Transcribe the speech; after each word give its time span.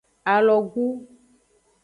Alogu. 0.33 0.85